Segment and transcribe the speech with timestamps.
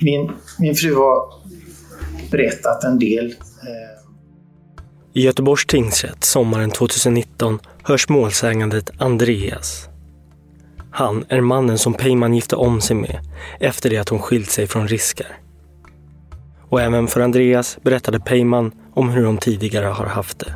[0.00, 1.32] Min, min fru har
[2.30, 3.26] berättat en del.
[3.26, 3.98] Eh,
[5.12, 9.88] I Göteborgs tingsrätt sommaren 2019 hörs målsägandet Andreas.
[10.90, 13.18] Han är mannen som Peyman gifte om sig med
[13.60, 15.40] efter det att hon skilt sig från Riskar.
[16.68, 20.54] Och även för Andreas berättade Peyman om hur de tidigare har haft det.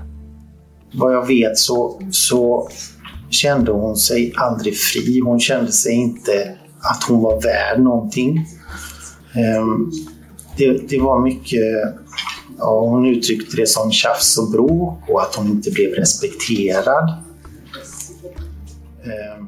[0.93, 2.69] vad jag vet så, så
[3.31, 5.21] kände hon sig aldrig fri.
[5.21, 8.47] Hon kände sig inte att hon var värd någonting.
[9.35, 9.91] Ehm,
[10.57, 11.61] det, det var mycket,
[12.59, 17.15] ja, hon uttryckte det som tjafs och bråk och att hon inte blev respekterad.
[19.05, 19.47] Ehm.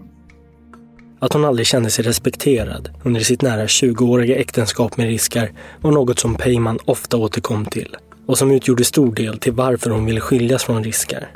[1.19, 6.19] Att hon aldrig kände sig respekterad under sitt nära 20-åriga äktenskap med Riskar var något
[6.19, 7.97] som Peyman ofta återkom till
[8.27, 11.29] och som utgjorde stor del till varför hon ville skiljas från Riskar.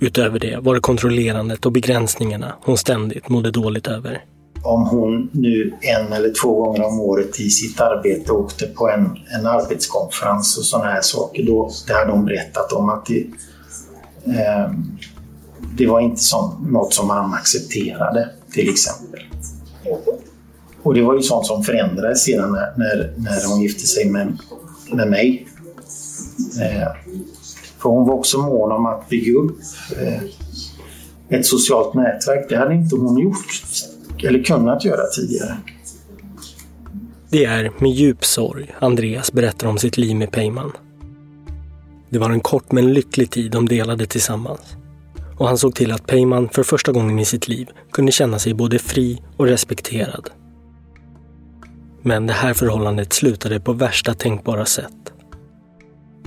[0.00, 4.24] Utöver det var det kontrollerandet och begränsningarna hon ständigt mådde dåligt över
[4.64, 9.18] om hon nu en eller två gånger om året i sitt arbete åkte på en,
[9.38, 13.20] en arbetskonferens och sådana här saker, då, det hade hon berättat om att det,
[14.26, 14.70] eh,
[15.76, 19.20] det var inte som, något som han accepterade, till exempel.
[20.82, 24.38] Och det var ju sånt som förändrades sedan när, när, när hon gifte sig med,
[24.92, 25.46] med mig.
[26.60, 26.88] Eh,
[27.78, 29.58] för hon var också mån om att bygga upp
[30.00, 30.22] eh,
[31.38, 32.46] ett socialt nätverk.
[32.48, 33.46] Det hade inte hon gjort
[34.24, 35.56] eller kunnat göra tidigare.
[37.30, 40.72] Det är med djup sorg Andreas berättar om sitt liv med Peyman.
[42.10, 44.76] Det var en kort men lycklig tid de delade tillsammans.
[45.38, 48.54] Och han såg till att Peyman för första gången i sitt liv kunde känna sig
[48.54, 50.30] både fri och respekterad.
[52.02, 55.12] Men det här förhållandet slutade på värsta tänkbara sätt.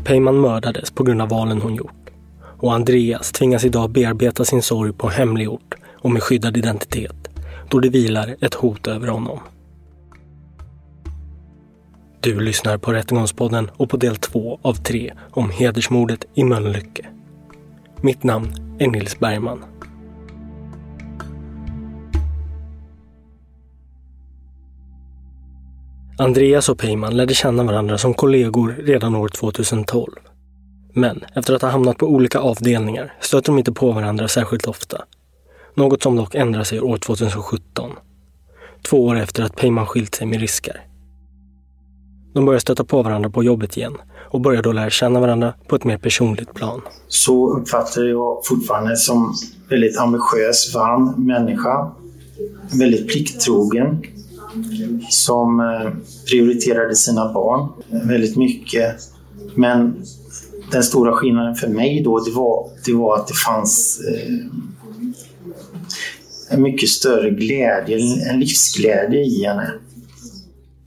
[0.03, 2.09] Peyman mördades på grund av valen hon gjort.
[2.59, 7.26] Och Andreas tvingas idag bearbeta sin sorg på hemlig ort och med skyddad identitet,
[7.69, 9.39] då det vilar ett hot över honom.
[12.19, 17.05] Du lyssnar på Rättegångspodden och på del två av tre om hedersmordet i Mölnlycke.
[18.01, 19.65] Mitt namn är Nils Bergman.
[26.19, 30.11] Andreas och Peyman lärde känna varandra som kollegor redan år 2012.
[30.93, 35.03] Men efter att ha hamnat på olika avdelningar stöter de inte på varandra särskilt ofta.
[35.77, 37.91] Något som dock ändrar sig år 2017.
[38.89, 40.81] Två år efter att Peyman skilt sig med risker.
[42.33, 43.97] De börjar stöta på varandra på jobbet igen
[44.31, 46.81] och börjar då lära känna varandra på ett mer personligt plan.
[47.07, 49.33] Så uppfattar jag fortfarande som
[49.69, 51.91] väldigt ambitiös, varm människa.
[52.79, 54.01] Väldigt plikttrogen.
[55.09, 55.91] Som eh,
[56.31, 58.95] prioriterade sina barn väldigt mycket.
[59.55, 60.03] Men
[60.71, 64.33] den stora skillnaden för mig då, det var, det var att det fanns eh,
[66.49, 67.97] en mycket större glädje,
[68.29, 69.73] en livsglädje i henne.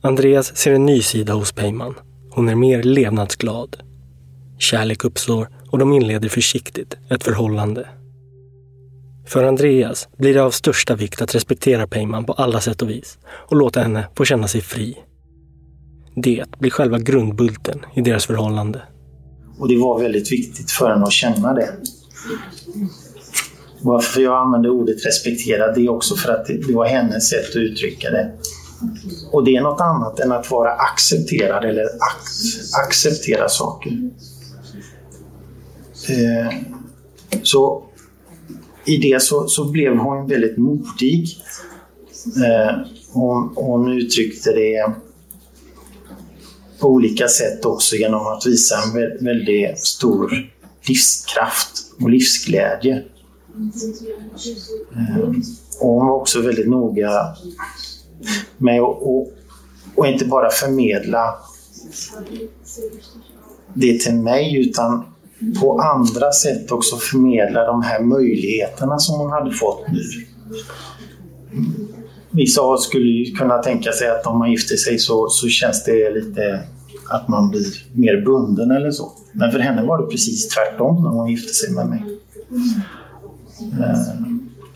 [0.00, 1.94] Andreas ser en ny sida hos Peyman.
[2.30, 3.76] Hon är mer levnadsglad.
[4.58, 7.88] Kärlek uppstår och de inleder försiktigt ett förhållande.
[9.26, 13.18] För Andreas blir det av största vikt att respektera Peyman på alla sätt och vis
[13.26, 14.96] och låta henne få känna sig fri.
[16.16, 18.82] Det blir själva grundbulten i deras förhållande.
[19.58, 21.68] Och det var väldigt viktigt för henne att känna det.
[23.82, 27.56] Varför jag använder ordet respektera, det är också för att det var hennes sätt att
[27.56, 28.32] uttrycka det.
[29.32, 34.10] Och det är något annat än att vara accepterad eller ac acceptera saker.
[36.08, 36.52] Eh,
[37.42, 37.82] så
[38.84, 41.28] i det så, så blev hon väldigt modig.
[42.36, 42.76] Eh,
[43.12, 44.94] hon, hon uttryckte det
[46.80, 50.50] på olika sätt också genom att visa en väldigt stor
[50.88, 51.70] livskraft
[52.02, 53.04] och livsglädje.
[54.96, 55.20] Eh,
[55.80, 57.10] och hon var också väldigt noga
[58.58, 59.32] med att och,
[59.94, 61.34] och inte bara förmedla
[63.74, 65.04] det till mig utan
[65.60, 70.02] på andra sätt också förmedla de här möjligheterna som hon hade fått nu.
[72.30, 76.62] Vissa skulle kunna tänka sig att om man gifter sig så, så känns det lite
[77.10, 79.12] att man blir mer bunden eller så.
[79.32, 82.18] Men för henne var det precis tvärtom när hon gifte sig med mig.
[83.60, 84.22] Eh,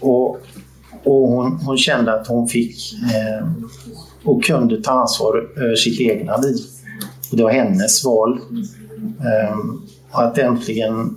[0.00, 0.40] och
[1.04, 3.48] och hon, hon, kände att hon fick eh,
[4.24, 6.56] och kunde ta ansvar över sitt egna liv.
[7.30, 8.40] Och det var hennes val.
[9.20, 9.58] Eh,
[10.10, 11.16] att äntligen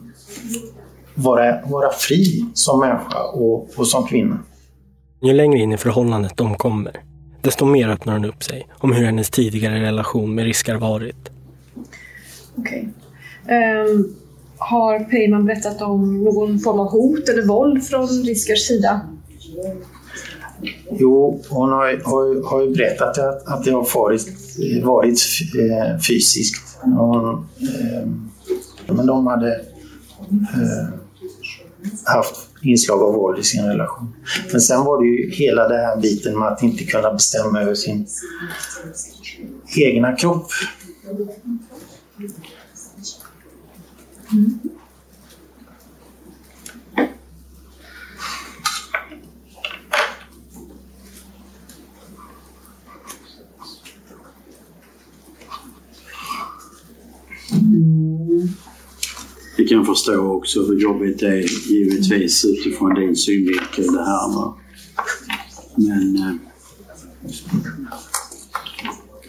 [1.15, 4.39] vara, vara fri som människa och, och som kvinna.
[5.21, 7.01] Ju längre in i förhållandet de kommer,
[7.41, 11.31] desto mer öppnar hon upp sig om hur hennes tidigare relation med Riskar varit.
[12.55, 12.89] Okej.
[13.43, 13.83] Okay.
[13.83, 14.15] Um,
[14.57, 19.01] har Peyman berättat om någon form av hot eller våld från Riskers sida?
[20.91, 24.27] Jo, hon har, har, har ju berättat att, att det har varit,
[24.83, 25.19] varit
[26.07, 26.77] fysiskt.
[26.81, 28.07] Hon, eh,
[28.87, 29.55] men de hade
[30.31, 30.87] eh,
[32.03, 34.15] haft inslag av våld i sin relation.
[34.51, 37.75] Men sen var det ju hela den här biten med att inte kunna bestämma över
[37.75, 38.07] sin
[39.75, 40.47] egna kropp.
[44.31, 44.59] Mm.
[59.57, 64.35] Vi kan förstå också hur jobbigt det är givetvis utifrån din synvinkel det här.
[64.35, 64.57] Va?
[65.75, 66.35] Men eh,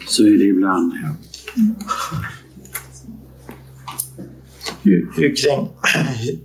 [0.07, 0.93] så är det ibland.
[1.03, 1.15] Ja.
[4.83, 5.71] Hur, hur, kränkt,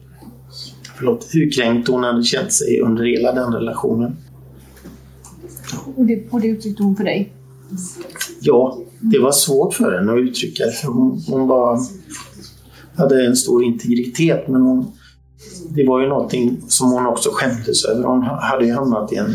[0.96, 4.16] förlåt, hur kränkt hon hade känt sig under hela den relationen.
[5.96, 7.32] Och det, och det uttryckte hon för dig?
[8.40, 11.78] Ja, det var svårt för henne att uttrycka för hon, hon var,
[12.96, 14.92] hade en stor integritet men hon,
[15.68, 18.04] det var ju någonting som hon också skämdes över.
[18.04, 19.34] Hon hade ju hamnat i en,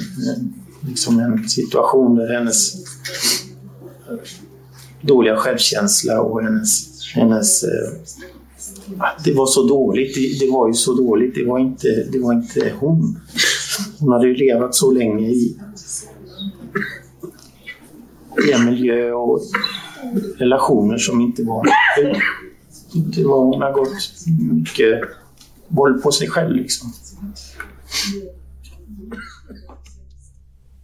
[0.87, 2.73] liksom en situation där hennes
[5.01, 7.91] dåliga självkänsla och hennes, hennes eh,
[9.23, 10.15] det var så dåligt.
[10.15, 11.35] Det, det, var ju så dåligt.
[11.35, 13.19] Det var, inte, det var inte hon.
[13.99, 15.57] Hon hade ju levat så länge i,
[18.47, 19.41] i en miljö och
[20.37, 21.67] relationer som inte var...
[22.95, 25.01] Inte var hon har gått mycket
[25.67, 26.93] boll på sig själv liksom.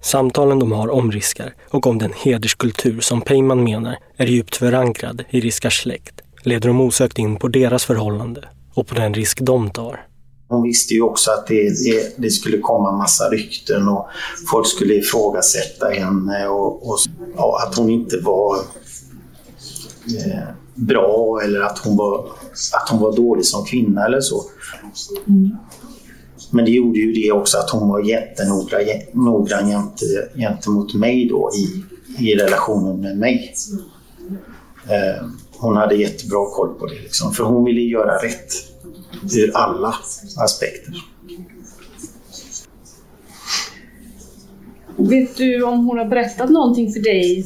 [0.01, 5.23] Samtalen de har om Riskar och om den hederskultur som Peyman menar är djupt förankrad
[5.29, 9.69] i Riskars släkt leder de osökt in på deras förhållande och på den risk de
[9.69, 10.05] tar.
[10.47, 14.07] Hon visste ju också att det, det, det, skulle komma massa rykten och
[14.51, 16.97] folk skulle ifrågasätta henne och, och
[17.37, 18.55] ja, att hon inte var
[20.17, 20.43] eh,
[20.75, 22.25] bra eller att hon, var,
[22.73, 24.43] att hon var dålig som kvinna eller så.
[25.27, 25.57] Mm.
[26.51, 29.91] Men det gjorde ju det också att hon var jättenoggrann
[30.35, 31.83] gentemot mig då i,
[32.25, 33.53] i relationen med mig.
[34.87, 36.93] Eh, hon hade jättebra koll på det.
[36.93, 38.53] Liksom, för hon ville göra rätt
[39.35, 39.95] ur alla
[40.37, 40.93] aspekter.
[44.97, 47.45] Vet du om hon har berättat någonting för dig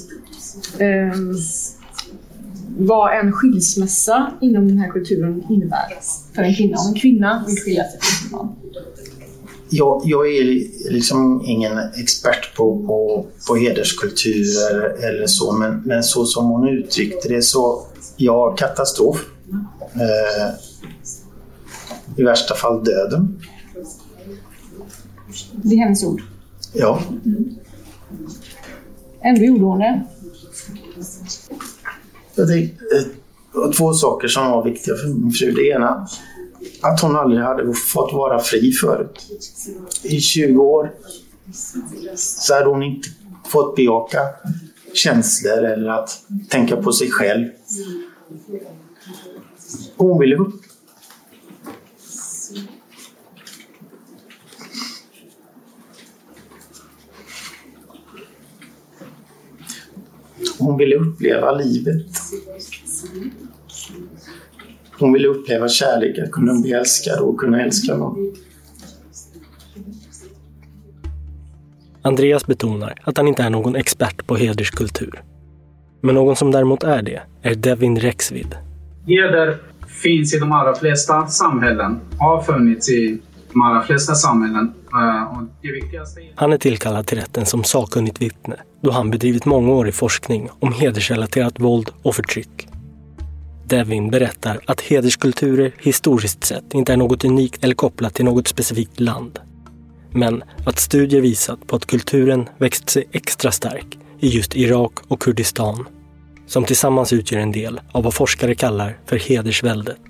[0.80, 1.14] eh,
[2.78, 5.98] vad en skilsmässa inom den här kulturen innebär
[6.36, 6.78] för en kvinna?
[6.78, 8.56] Om en kvinna vill skilja sig från sin man?
[9.70, 10.44] Jag, jag är
[10.92, 17.30] liksom ingen expert på, på, på hederskulturer eller så, men, men så som hon uttryckte
[17.30, 17.86] det så,
[18.18, 19.26] ja, katastrof.
[19.94, 20.56] Eh,
[22.16, 23.42] I värsta fall döden.
[25.52, 26.22] Det är hennes ord?
[26.74, 27.00] Ja.
[27.26, 27.56] Mm.
[29.22, 30.04] Ändå gjorde hon det?
[32.36, 32.72] Det
[33.54, 35.52] var två saker som var viktiga för min fru.
[35.52, 36.08] Det ena
[36.82, 39.20] att hon aldrig hade fått vara fri förut.
[40.04, 40.92] I 20 år
[42.16, 43.10] så hade hon inte
[43.46, 44.20] fått bejaka
[44.94, 47.48] känslor eller att tänka på sig själv.
[49.98, 50.62] Hon ville upp.
[60.60, 62.08] Hon ville uppleva livet.
[65.00, 68.34] Hon ville uppleva kärlek, att kunna bli älskad och kunna älska någon.
[72.02, 75.24] Andreas betonar att han inte är någon expert på hederskultur.
[76.02, 78.56] Men någon som däremot är det är Devin Rexvid.
[79.06, 83.22] Heder finns i de allra flesta samhällen, har funnits i
[83.54, 84.74] de allra flesta samhällen.
[84.94, 86.34] Eh, och det viktigaste är...
[86.36, 91.60] Han är tillkallad till rätten som sakkunnigt vittne då han bedrivit mångårig forskning om hedersrelaterat
[91.60, 92.69] våld och förtryck.
[93.70, 99.00] Devin berättar att hederskulturer historiskt sett inte är något unikt eller kopplat till något specifikt
[99.00, 99.40] land.
[100.12, 105.22] Men att studier visat på att kulturen växt sig extra stark i just Irak och
[105.22, 105.88] Kurdistan,
[106.48, 110.02] som tillsammans utgör en del av vad forskare kallar för hedersväldet.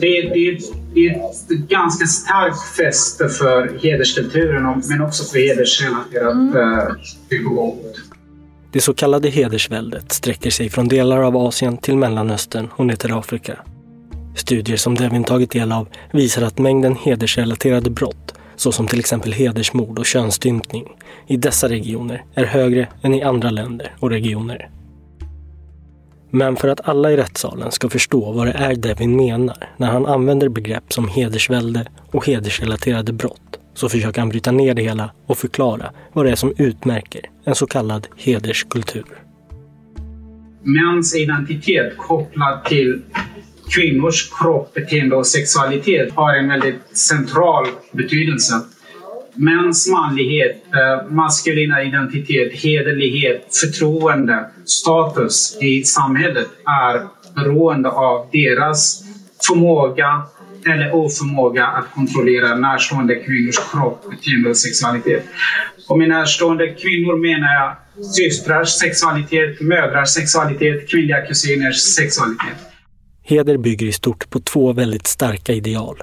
[0.00, 0.58] Det, det,
[0.94, 7.54] det är ett ganska starkt fäste för hederskulturen men också för hedersrelaterat mm.
[7.54, 7.96] våld.
[8.76, 13.12] Det så kallade hedersväldet sträcker sig från delar av Asien till Mellanöstern och ner till
[13.12, 13.58] Afrika.
[14.34, 19.98] Studier som Devin tagit del av visar att mängden hedersrelaterade brott, såsom till exempel hedersmord
[19.98, 20.88] och könsstympning,
[21.26, 24.70] i dessa regioner är högre än i andra länder och regioner.
[26.30, 30.06] Men för att alla i rättssalen ska förstå vad det är Devin menar när han
[30.06, 33.45] använder begrepp som hedersvälde och hedersrelaterade brott
[33.76, 37.54] så försöker han bryta ner det hela och förklara vad det är som utmärker en
[37.54, 39.04] så kallad hederskultur.
[40.62, 43.02] Mäns identitet kopplad till
[43.74, 48.54] kvinnors kropp, beteende och sexualitet har en väldigt central betydelse.
[49.34, 59.02] Mäns manlighet, eh, maskulina identitet, hederlighet, förtroende, status i samhället är beroende av deras
[59.46, 60.22] förmåga
[60.66, 65.24] eller oförmåga att kontrollera närstående kvinnors kropp, beteende och sexualitet.
[65.88, 67.76] Och med närstående kvinnor menar jag
[68.14, 72.56] systrars sexualitet, mödrars sexualitet, kvinnliga kusiners sexualitet.
[73.22, 76.02] Heder bygger i stort på två väldigt starka ideal.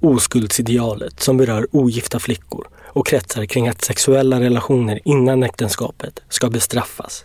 [0.00, 7.24] Oskuldsidealet som berör ogifta flickor och kretsar kring att sexuella relationer innan äktenskapet ska bestraffas.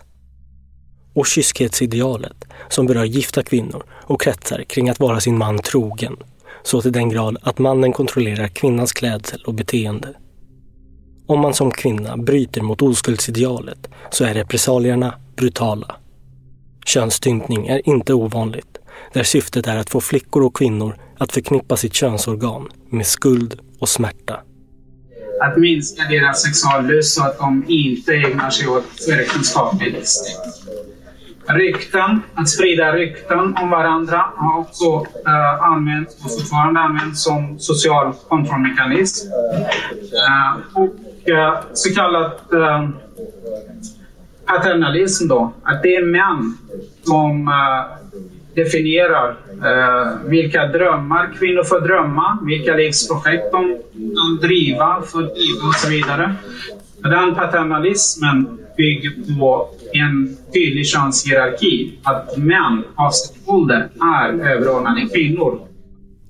[1.14, 6.16] Och kyskhetsidealet som berör gifta kvinnor och kretsar kring att vara sin man trogen,
[6.62, 10.14] så till den grad att mannen kontrollerar kvinnans klädsel och beteende.
[11.26, 15.96] Om man som kvinna bryter mot oskuldsidealet så är repressalierna brutala.
[16.86, 18.78] Könsstympning är inte ovanligt,
[19.12, 23.88] där syftet är att få flickor och kvinnor att förknippa sitt könsorgan med skuld och
[23.88, 24.40] smärta.
[25.40, 30.08] Att minska deras sexuallust så att de inte ägnar sig åt äktenskapligt
[31.48, 34.84] Rykten, att sprida rykten om varandra har också
[35.26, 39.28] uh, använts och fortfarande används som social kontrollmekanism.
[39.28, 40.94] Uh, och
[41.28, 42.88] uh, så kallad uh,
[44.46, 46.58] paternalism då, att det är män
[47.02, 47.50] som
[48.54, 49.36] definierar
[50.28, 56.34] vilka drömmar kvinnor får drömma, vilka livsprojekt de kan driva, får driva och så vidare.
[57.02, 61.92] Den paternalismen bygger på en tydlig könshierarki.
[62.02, 63.12] Att män av
[63.46, 65.60] ålder är överordnade kvinnor.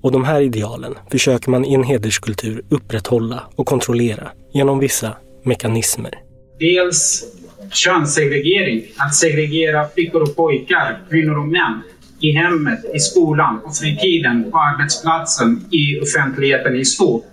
[0.01, 6.13] Och de här idealen försöker man i en hederskultur upprätthålla och kontrollera genom vissa mekanismer.
[6.59, 7.25] Dels
[7.71, 11.81] könssegregering, att segregera flickor och pojkar, kvinnor och män
[12.19, 17.25] i hemmet, i skolan, på fritiden, på arbetsplatsen, i offentligheten i stort.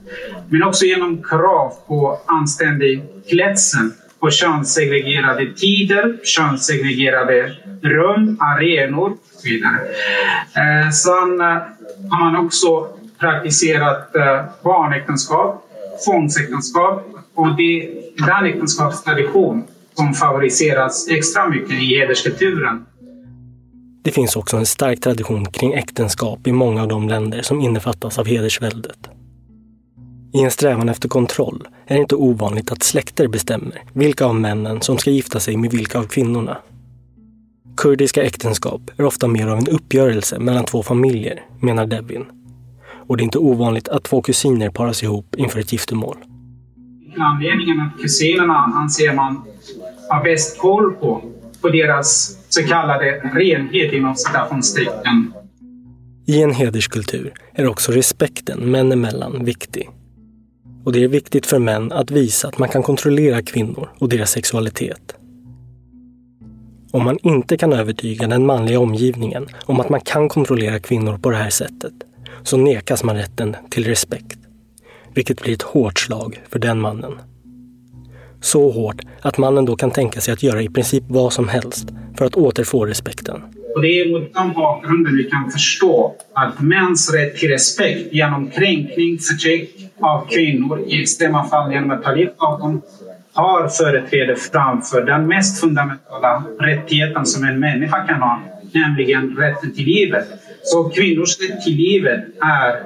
[0.48, 9.48] Men också genom krav på anständig klädsel på könssegregerade tider, könssegregerade rum, arenor och så
[9.48, 9.78] vidare.
[10.54, 11.46] Eh, sen eh,
[12.10, 15.62] har man också praktiserat eh, barnäktenskap,
[16.04, 22.86] tvångsäktenskap och det är den äktenskapstradition som favoriseras extra mycket i hederskulturen.
[24.02, 28.18] Det finns också en stark tradition kring äktenskap i många av de länder som innefattas
[28.18, 28.98] av hedersväldet.
[30.34, 34.80] I en strävan efter kontroll är det inte ovanligt att släkter bestämmer vilka av männen
[34.80, 36.58] som ska gifta sig med vilka av kvinnorna.
[37.76, 42.24] Kurdiska äktenskap är ofta mer av en uppgörelse mellan två familjer, menar Devin.
[43.08, 46.16] Och det är inte ovanligt att två kusiner paras ihop inför ett giftermål.
[47.18, 49.42] Anledningen att kusinerna anser man
[50.10, 51.22] har bäst koll på,
[51.60, 55.32] på deras så kallade renhet inom citationstecken.
[56.26, 59.88] I en hederskultur är också respekten män emellan viktig.
[60.86, 64.30] Och det är viktigt för män att visa att man kan kontrollera kvinnor och deras
[64.30, 65.14] sexualitet.
[66.92, 71.30] Om man inte kan övertyga den manliga omgivningen om att man kan kontrollera kvinnor på
[71.30, 71.92] det här sättet
[72.42, 74.38] så nekas man rätten till respekt.
[75.14, 77.12] Vilket blir ett hårt slag för den mannen.
[78.40, 81.88] Så hårt att mannen då kan tänka sig att göra i princip vad som helst
[82.16, 83.42] för att återfå respekten.
[83.76, 88.50] Och det är mot den bakgrunden vi kan förstå att mäns rätt till respekt genom
[88.50, 92.82] kränkning, förtryck av kvinnor, i extrema fall genom att ta livet av dem,
[93.32, 98.40] har företräde framför den mest fundamentala rättigheten som en människa kan ha,
[98.72, 100.26] nämligen rätten till livet.
[100.62, 102.82] Så kvinnors rätt till livet är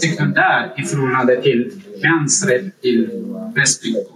[0.00, 1.70] sekundär i förhållande till
[2.02, 3.08] mäns rätt till
[3.54, 4.15] respekt.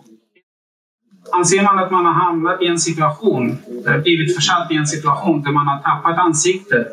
[1.33, 5.43] Anser man att man har hamnat i en situation, eh, blivit försatt i en situation
[5.43, 6.89] där man har tappat ansiktet,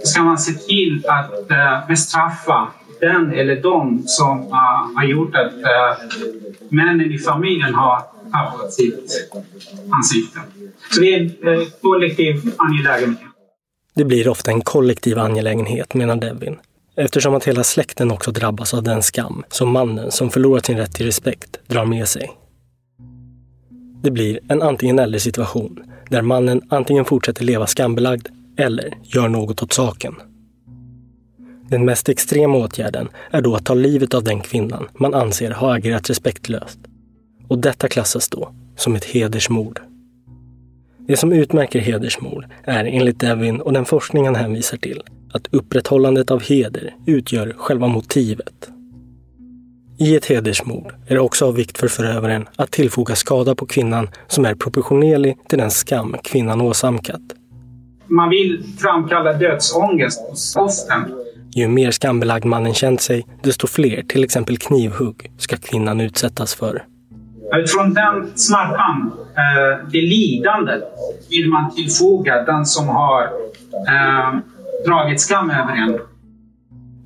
[0.00, 2.68] så ska man se till att eh, bestraffa
[3.00, 4.52] den eller de som
[4.94, 6.20] har gjort att eh,
[6.68, 9.30] männen i familjen har tappat sitt
[9.90, 10.40] ansikte.
[10.90, 13.18] Så det är en kollektiv angelägenhet.
[13.94, 16.56] Det blir ofta en kollektiv angelägenhet, menar Devin.
[16.96, 20.94] Eftersom att hela släkten också drabbas av den skam som mannen som förlorat sin rätt
[20.94, 22.30] till respekt drar med sig.
[24.02, 29.62] Det blir en antingen eller situation där mannen antingen fortsätter leva skambelagd eller gör något
[29.62, 30.14] åt saken.
[31.68, 35.76] Den mest extrema åtgärden är då att ta livet av den kvinnan man anser har
[35.76, 36.78] agerat respektlöst.
[37.48, 39.80] Och detta klassas då som ett hedersmord.
[40.98, 46.30] Det som utmärker hedersmord är enligt Devin och den forskning han hänvisar till att upprätthållandet
[46.30, 48.70] av heder utgör själva motivet.
[49.98, 54.08] I ett hedersmord är det också av vikt för förövaren att tillfoga skada på kvinnan
[54.26, 57.20] som är proportionerlig till den skam kvinnan åsamkat.
[58.06, 61.04] Man vill framkalla dödsångest hos offren
[61.54, 66.84] ju mer skambelagd mannen känt sig, desto fler, till exempel knivhugg, ska kvinnan utsättas för.
[67.54, 70.82] Utifrån den smärtan, eh, det lidandet,
[71.30, 73.22] vill man tillfoga den som har
[73.88, 74.38] eh,
[74.86, 75.98] dragit skam över en.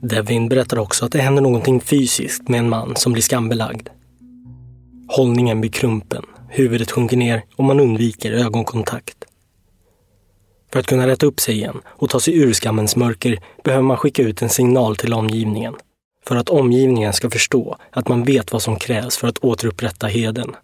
[0.08, 3.88] Devin berättar också att det händer någonting fysiskt med en man som blir skambelagd.
[5.08, 9.16] Hållningen blir krumpen, huvudet sjunker ner och man undviker ögonkontakt.
[10.72, 13.96] För att kunna rätta upp sig igen och ta sig ur skammens mörker behöver man
[13.96, 15.74] skicka ut en signal till omgivningen.
[16.26, 20.56] För att omgivningen ska förstå att man vet vad som krävs för att återupprätta heden.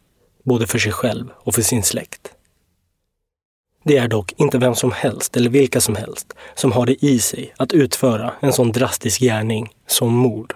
[0.44, 2.32] Både för sig själv och för sin släkt.
[3.84, 7.18] Det är dock inte vem som helst eller vilka som helst som har det i
[7.18, 10.54] sig att utföra en sån drastisk gärning som mord.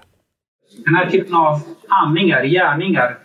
[0.85, 3.19] Den här typen av handlingar, gärningar,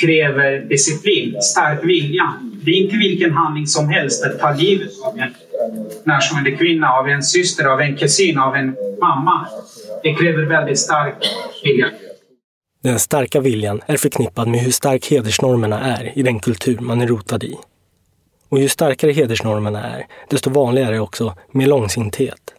[0.00, 2.34] kräver disciplin, stark vilja.
[2.64, 5.34] Det är inte vilken handling som helst att ta livet av en
[6.04, 9.46] närstående kvinna, av en syster, av en kusin, av en mamma.
[10.02, 11.14] Det kräver väldigt stark
[11.64, 11.86] vilja.
[12.82, 17.06] Den starka viljan är förknippad med hur stark hedersnormerna är i den kultur man är
[17.06, 17.54] rotad i.
[18.48, 22.54] Och ju starkare hedersnormerna är, desto vanligare är också med långsinthet.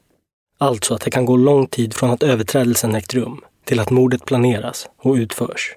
[0.57, 4.25] Alltså att det kan gå lång tid från att överträdelsen ägt rum till att mordet
[4.25, 5.75] planeras och utförs.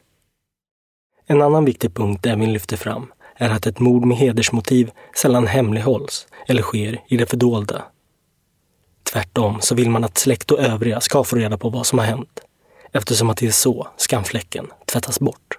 [1.26, 6.26] En annan viktig punkt Evin lyfter fram är att ett mord med hedersmotiv sällan hemlighålls
[6.46, 7.82] eller sker i det fördolda.
[9.12, 12.06] Tvärtom så vill man att släkt och övriga ska få reda på vad som har
[12.06, 12.40] hänt
[12.92, 15.58] eftersom att det är så skamfläcken tvättas bort.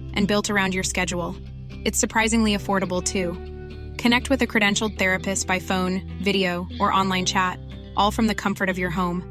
[0.13, 1.35] and built around your schedule.
[1.85, 3.33] It's surprisingly affordable too.
[4.01, 7.59] Connect with a credentialed therapist by phone, video, or online chat,
[7.97, 9.23] all from the comfort of your home.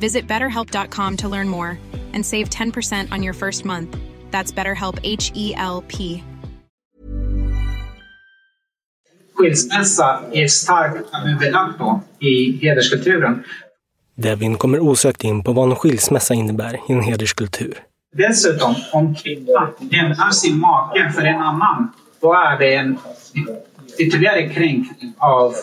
[0.00, 1.78] Visit betterhelp.com to learn more
[2.12, 3.96] and save 10% on your first month.
[4.30, 6.22] That's BetterHelp H E L P.
[9.34, 13.44] Skilsmässa är starkt tabubelagt då i hederskulturen.
[14.16, 17.82] Devin kommer osökt in på vad en skilsmässa innebär i en hederskultur.
[18.16, 22.98] Dessutom, om kvinnan lämnar sin make för en annan, då är det en
[23.98, 25.54] ytterligare kränkning av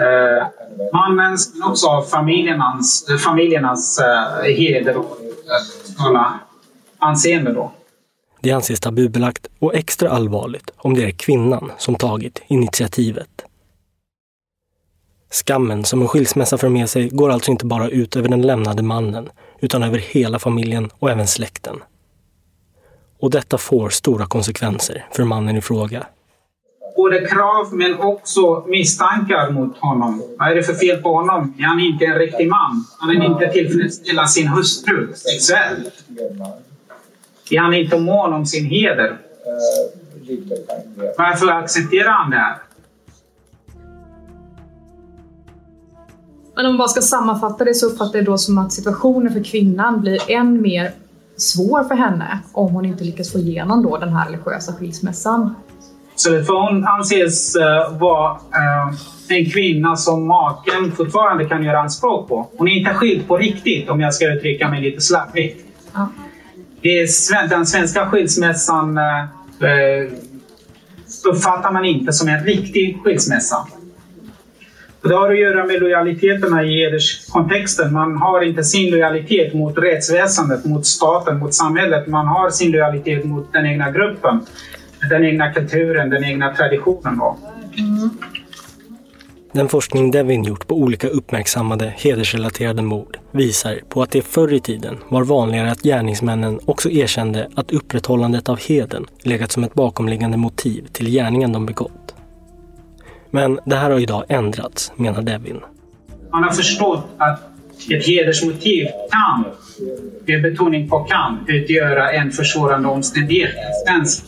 [0.00, 0.46] eh,
[0.92, 5.18] mannens, men också av familjernas, familjernas eh, heder och
[6.16, 6.32] eh,
[6.98, 7.52] anseende.
[7.52, 7.72] Då.
[8.40, 13.44] Det anses tabubelagt och extra allvarligt om det är kvinnan som tagit initiativet.
[15.30, 18.82] Skammen som en skilsmässa för med sig går alltså inte bara ut över den lämnade
[18.82, 19.28] mannen,
[19.60, 21.76] utan över hela familjen och även släkten.
[23.20, 26.06] Och detta får stora konsekvenser för mannen i fråga.
[26.96, 30.22] Både krav men också misstankar mot honom.
[30.38, 31.54] Vad är det för fel på honom?
[31.58, 32.84] Är han inte en riktig man?
[32.98, 36.04] Han vill inte tillfredsställa sin hustru sexuellt?
[37.50, 39.18] Är han inte mån om sin heder?
[41.18, 42.56] Varför accepterar han det här?
[46.60, 49.32] Men om man bara ska sammanfatta det så uppfattar jag det då som att situationen
[49.32, 50.90] för kvinnan blir än mer
[51.36, 55.54] svår för henne om hon inte lyckas få igenom då den här religiösa skilsmässan.
[56.14, 58.94] Så för hon anses uh, vara uh,
[59.28, 62.48] en kvinna som maken fortfarande kan göra anspråk på.
[62.56, 65.64] Hon är inte skild på riktigt om jag ska uttrycka mig lite slarvigt.
[65.92, 66.08] Ja.
[67.50, 69.04] den svenska skilsmässan uh,
[71.24, 73.66] uppfattar man inte som en riktig skilsmässa.
[75.02, 77.92] Det har att göra med lojaliteterna i hederskontexten.
[77.92, 82.06] Man har inte sin lojalitet mot rättsväsendet, mot staten, mot samhället.
[82.06, 84.40] Man har sin lojalitet mot den egna gruppen,
[85.10, 87.18] den egna kulturen, den egna traditionen.
[87.18, 87.36] Då.
[87.78, 88.10] Mm.
[89.52, 94.60] Den forskning Devin gjort på olika uppmärksammade hedersrelaterade mord visar på att det förr i
[94.60, 100.36] tiden var vanligare att gärningsmännen också erkände att upprätthållandet av heden legat som ett bakomliggande
[100.36, 102.14] motiv till gärningen de begått.
[103.30, 105.60] Men det här har idag ändrats, menar Devin.
[106.32, 107.40] Man har förstått att
[107.90, 109.44] ett hedersmotiv kan,
[110.26, 114.24] med betoning på kan, utgöra en försvårande omständighet i svensk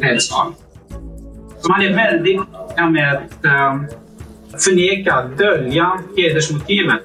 [0.00, 0.48] rättsstat.
[1.60, 2.40] Så man är väldigt
[2.92, 3.86] med att um,
[4.58, 6.98] förneka, dölja hedersmotiven.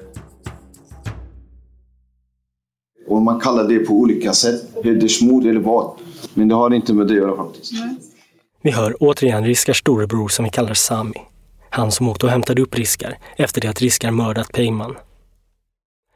[3.06, 5.90] Och man kallar det på olika sätt, hedersmord eller vad.
[6.34, 7.72] Men det har inte med det att göra faktiskt.
[8.62, 11.20] Vi hör återigen Riskars storebror som vi kallar Sami.
[11.70, 14.96] Han som åkte och hämtade upp Riskar efter det att Riskar mördat Peyman.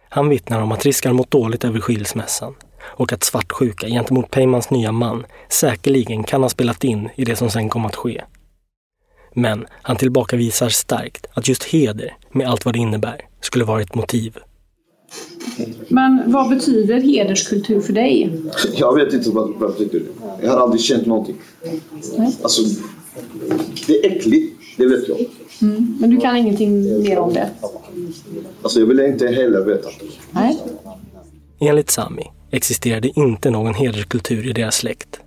[0.09, 4.93] Han vittnar om att Riskar mått dåligt över skilsmässan och att svartsjuka gentemot Peymans nya
[4.93, 8.23] man säkerligen kan ha spelat in i det som sen kom att ske.
[9.35, 13.95] Men han tillbakavisar starkt att just heder, med allt vad det innebär, skulle vara ett
[13.95, 14.39] motiv.
[15.89, 18.43] Men vad betyder hederskultur för dig?
[18.75, 20.03] Jag vet inte vad det betyder.
[20.43, 21.37] Jag har aldrig känt någonting.
[22.19, 22.37] Nej.
[22.43, 22.63] Alltså,
[23.87, 24.57] det är äckligt.
[24.77, 25.19] Det vet jag.
[25.63, 25.97] Mm.
[26.01, 27.51] Men du kan ingenting mer om det?
[28.63, 29.89] Alltså jag vill inte heller veta.
[30.31, 30.59] Nej.
[31.61, 35.21] Enligt Sami existerade inte någon hederskultur i deras släkt.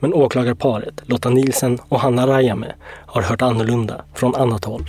[0.00, 2.74] Men åklagarparet Lotta Nielsen och Hanna Rajame
[3.06, 4.84] har hört annorlunda från annat håll.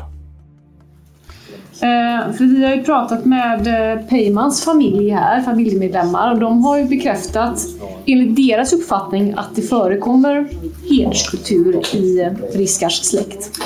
[1.73, 6.77] Eh, för vi har ju pratat med eh, Peymans familj här, familjemedlemmar, och de har
[6.77, 7.59] ju bekräftat
[8.05, 10.49] enligt deras uppfattning att det förekommer
[10.89, 13.59] hederskultur i Riskars släkt.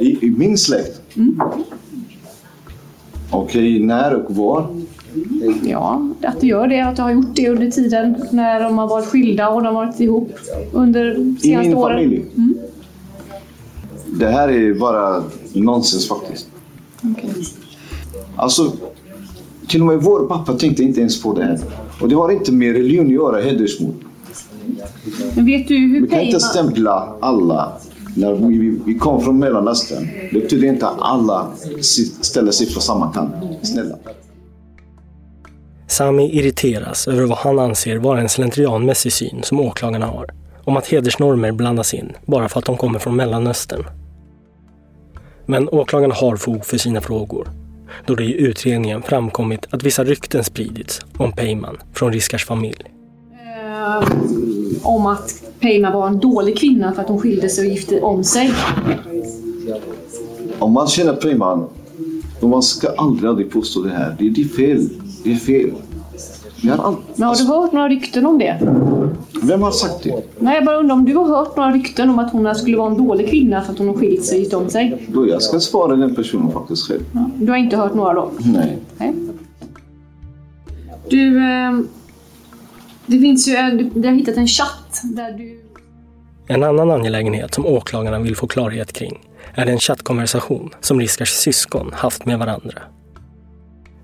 [0.00, 1.00] I, i min släkt?
[1.16, 1.40] Mm.
[3.30, 4.66] Okej, när och var?
[5.62, 6.80] Ja, att det gör det.
[6.80, 9.86] Att det har gjort det under tiden när de har varit skilda och de har
[9.86, 10.32] varit ihop
[10.72, 11.64] under senaste åren.
[11.64, 11.96] I min åren.
[11.96, 12.24] familj?
[12.36, 12.54] Mm.
[14.06, 16.46] Det här är bara nonsens faktiskt.
[17.12, 17.30] Okay.
[18.36, 18.72] Alltså,
[19.68, 21.58] till och med vår pappa tänkte inte ens på det här.
[22.00, 23.94] Och det har inte med religion att göra, hedersmord.
[25.34, 27.72] Men vet du hur Vi kan inte stämpla alla
[28.14, 30.08] när vi, vi kom från Mellanöstern.
[30.32, 31.50] Det betyder inte att alla
[32.20, 33.34] ställer sig på samma kant.
[33.62, 33.96] Snälla.
[35.86, 40.26] Sami irriteras över vad han anser vara en slentrianmässig syn som åklagarna har.
[40.64, 43.84] Om att hedersnormer blandas in bara för att de kommer från Mellanöstern.
[45.46, 47.48] Men åklagarna har fog för sina frågor
[48.06, 52.84] då det i utredningen framkommit att vissa rykten spridits om Peyman från Riskars familj.
[54.82, 58.24] Om att Peyman var en dålig kvinna för att hon skilde sig och gifte om
[58.24, 58.52] sig.
[60.58, 61.66] Om man känner Peyman,
[62.40, 64.16] då man ska aldrig, aldrig påstå det här.
[64.18, 64.88] Det, är fel.
[65.24, 65.70] Det är fel.
[66.70, 66.96] Har all...
[67.16, 68.58] Men har du hört några rykten om det?
[69.42, 70.22] Vem har sagt det?
[70.38, 72.90] Nej, jag bara undrar om du har hört några rykten om att hon skulle vara
[72.90, 75.08] en dålig kvinna för att hon har skilt sig och om sig?
[75.08, 77.00] Då jag ska svara den personen faktiskt själv.
[77.12, 78.30] Ja, du har inte hört några då?
[78.38, 78.78] Nej.
[78.98, 79.14] Nej.
[81.08, 81.72] Du, eh,
[83.06, 85.58] det finns ju en, vi har hittat en chatt där du...
[86.46, 91.92] En annan angelägenhet som åklagarna vill få klarhet kring är den chattkonversation som Riskars syskon
[91.92, 92.82] haft med varandra.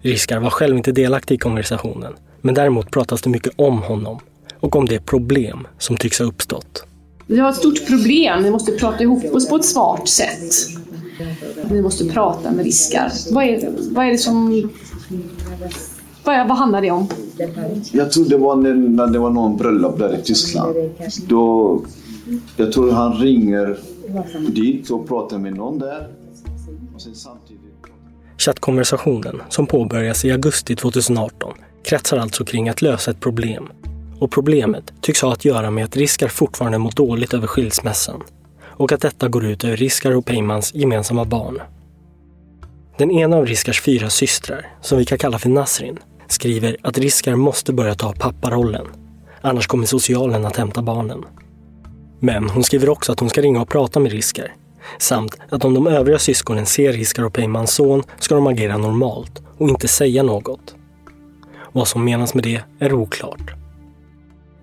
[0.02, 4.20] Riskar var själv inte delaktig i konversationen, men däremot pratas det mycket om honom
[4.61, 6.84] och om det problem som tycks ha uppstått.
[7.26, 10.52] Vi har ett stort problem, vi måste prata ihop oss på ett smart sätt.
[11.70, 13.12] Vi måste prata med Riskar.
[13.30, 14.70] Vad är, vad är det som...
[16.28, 17.08] Vad, vad handlar det om?
[17.92, 20.76] Jag tror det var när, när det var någon bröllop där i Tyskland.
[21.26, 21.80] Då,
[22.56, 23.78] jag tror han ringer
[24.48, 26.08] dit och pratar med någon där.
[26.94, 27.62] Och sen samtidigt...
[28.38, 31.52] Chattkonversationen, som påbörjas i augusti 2018,
[31.84, 33.68] kretsar alltså kring att lösa ett problem.
[34.20, 38.22] Och problemet tycks ha att göra med att Riskar fortfarande mår dåligt över skilsmässan
[38.62, 41.60] och att detta går ut över Riskar och Peymans gemensamma barn.
[42.98, 45.98] Den ena av Riskars fyra systrar, som vi kan kalla för Nasrin,
[46.32, 48.86] skriver att Riskar måste börja ta papparollen.
[49.40, 51.24] Annars kommer socialen att hämta barnen.
[52.20, 54.54] Men hon skriver också att hon ska ringa och prata med Riskar.
[54.98, 59.42] Samt att om de övriga syskonen ser Riskar och Peymans son ska de agera normalt
[59.58, 60.74] och inte säga något.
[61.72, 63.54] Vad som menas med det är oklart.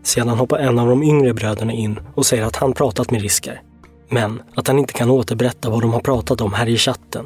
[0.04, 3.62] Sedan hoppar en av de yngre bröderna in och säger att han pratat med Riskar.
[4.10, 7.26] Men att han inte kan återberätta vad de har pratat om här i chatten.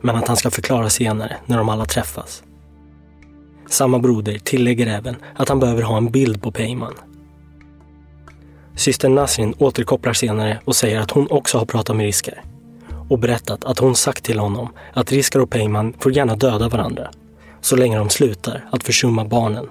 [0.00, 2.42] Men att han ska förklara senare när de alla träffas.
[3.68, 6.94] Samma broder tillägger även att han behöver ha en bild på Peyman.
[8.76, 12.44] Syster Nasrin återkopplar senare och säger att hon också har pratat med Riskar.
[13.08, 17.10] Och berättat att hon sagt till honom att Riskar och Peyman får gärna döda varandra.
[17.60, 19.66] Så länge de slutar att försumma barnen.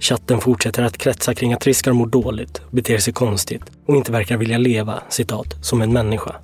[0.00, 4.36] Chatten fortsätter att kretsa kring att Riskar mår dåligt, beter sig konstigt och inte verkar
[4.36, 6.36] vilja leva, citat, som en människa.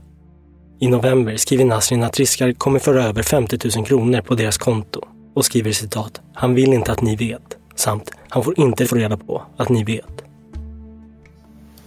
[0.79, 5.09] I november skriver Nasrin att Riskar kommer föra över 50 000 kronor på deras konto
[5.35, 9.17] och skriver citat, han vill inte att ni vet, samt han får inte få reda
[9.17, 10.25] på att ni vet.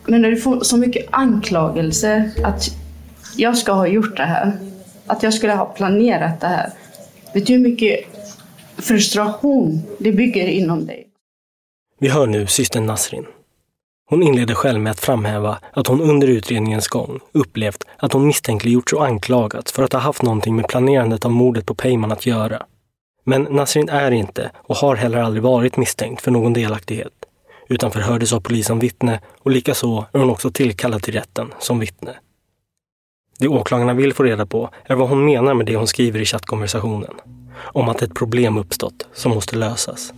[0.06, 2.70] Men när du får så mycket anklagelser att
[3.38, 4.58] jag ska ha gjort det här,
[5.08, 6.70] att jag skulle ha planerat det här.
[7.34, 8.00] Vet du hur mycket
[8.78, 11.08] frustration det bygger inom dig?
[12.00, 13.26] Vi hör nu systern Nasrin.
[14.10, 18.94] Hon inleder själv med att framhäva att hon under utredningens gång upplevt att hon misstänkliggjorts
[18.94, 22.66] och anklagats för att ha haft någonting med planerandet av mordet på Peyman att göra.
[23.30, 27.14] Men Nasrin är inte och har heller aldrig varit misstänkt för någon delaktighet,
[27.70, 31.80] utan förhördes av polis som vittne och likaså är hon också tillkallad till rätten som
[31.80, 32.16] vittne.
[33.40, 36.26] Det åklagarna vill få reda på är vad hon menar med det hon skriver i
[36.26, 37.14] chattkonversationen.
[37.58, 40.14] Om att ett problem uppstått som måste lösas.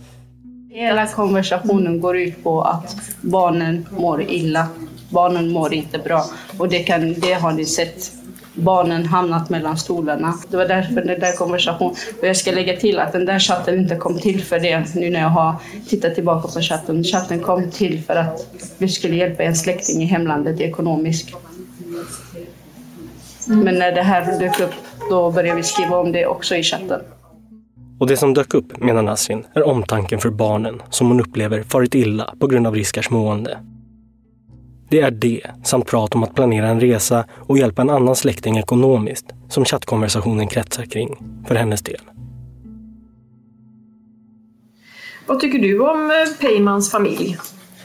[0.70, 4.68] Hela konversationen går ut på att barnen mår illa.
[5.08, 6.24] Barnen mår inte bra.
[6.58, 8.12] Och det, kan, det har ni sett.
[8.60, 10.34] Barnen hamnat mellan stolarna.
[10.48, 11.94] Det var därför den där konversationen...
[12.20, 15.10] Och jag ska lägga till att den där chatten inte kom till för det nu
[15.10, 15.54] när jag har
[15.88, 17.04] tittat tillbaka på chatten.
[17.04, 18.46] Chatten kom till för att
[18.78, 21.36] vi skulle hjälpa en släkting i hemlandet ekonomiskt.
[23.46, 24.74] Men när det här dök upp,
[25.10, 27.00] då började vi skriva om det också i chatten.
[28.00, 31.94] Och det som dök upp, menar Nasrin, är omtanken för barnen som hon upplever farit
[31.94, 33.58] illa på grund av Riskars mående.
[34.90, 38.58] Det är det, samt prat om att planera en resa och hjälpa en annan släkting
[38.58, 42.00] ekonomiskt, som chattkonversationen kretsar kring, för hennes del.
[45.26, 47.36] Vad tycker du om eh, Peymans familj?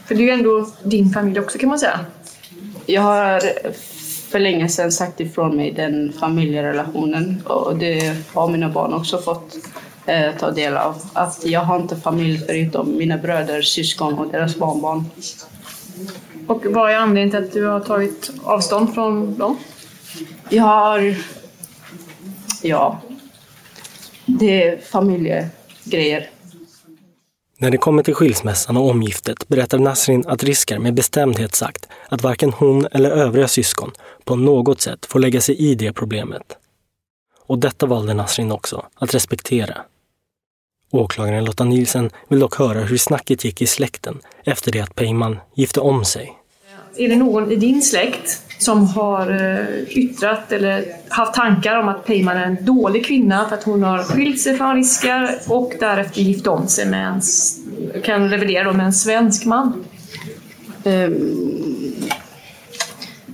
[0.06, 2.00] För det är ju ändå din familj också kan man säga.
[2.86, 3.40] Jag har
[4.30, 9.56] för länge sedan sagt ifrån mig den familjerelationen och det har mina barn också fått
[10.06, 11.02] eh, ta del av.
[11.12, 15.04] Att jag har inte familj förutom mina bröder, syskon och deras barnbarn.
[16.46, 19.58] Och vad är anledningen till att du har tagit avstånd från dem?
[20.48, 21.14] Jag har...
[22.62, 23.00] Ja.
[24.26, 26.30] Det är familjegrejer.
[27.58, 32.22] När det kommer till skilsmässan och omgiftet berättar Nasrin att Riskar med bestämdhet sagt att
[32.22, 33.92] varken hon eller övriga syskon
[34.24, 36.56] på något sätt får lägga sig i det problemet.
[37.46, 39.76] Och detta valde Nasrin också att respektera.
[40.96, 45.38] Åklagaren Lotta Nielsen vill dock höra hur snacket gick i släkten efter det att Peyman
[45.54, 46.32] gifte om sig.
[46.96, 52.06] Är det någon i din släkt som har eh, yttrat eller haft tankar om att
[52.06, 56.20] Peyman är en dålig kvinna för att hon har skilt sig från Riskar och därefter
[56.20, 57.22] gift om sig med en,
[58.02, 59.84] kan revidera med en svensk man?
[60.84, 61.86] Um,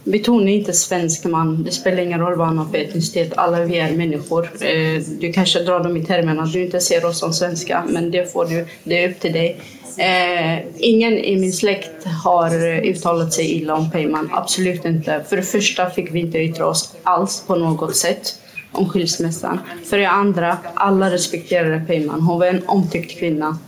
[0.05, 1.65] betona inte svensk man.
[1.65, 3.33] Det spelar ingen roll vad han har för etnicitet.
[3.37, 4.49] Alla vi är människor.
[4.61, 8.11] Eh, du kanske drar dem i termerna att du inte ser oss som svenska, men
[8.11, 8.67] det får du.
[8.85, 9.61] Det är upp till dig.
[9.97, 14.31] Eh, ingen i min släkt har uttalat sig illa om Peyman.
[14.33, 15.25] Absolut inte.
[15.29, 18.35] För det första fick vi inte yttra oss alls på något sätt
[18.73, 19.59] om skilsmässan.
[19.85, 22.21] För det andra, alla respekterade Peyman.
[22.21, 23.59] Hon var en omtyckt kvinna.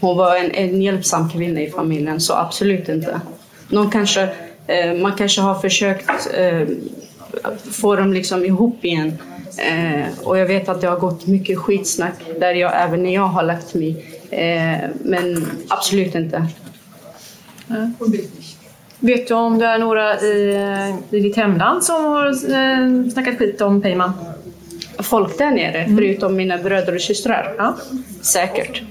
[0.00, 3.20] Hon var en, en hjälpsam kvinna i familjen, så absolut inte.
[3.68, 4.28] Någon kanske,
[5.02, 6.66] man kanske har försökt eh,
[7.72, 9.18] få dem liksom ihop igen
[9.58, 13.26] Eh, och jag vet att det har gått mycket skitsnack där jag, även när jag
[13.26, 14.04] har lagt mig.
[14.30, 16.46] Eh, men absolut inte.
[18.98, 23.60] Vet du om det är några i, i ditt hemland som har eh, snackat skit
[23.60, 24.12] om Peyman?
[24.98, 27.54] Folk där nere, förutom mina bröder och systrar?
[27.58, 27.76] Ja.
[28.20, 28.82] Säkert.